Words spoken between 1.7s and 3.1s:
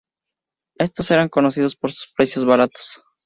por sus precios baratos.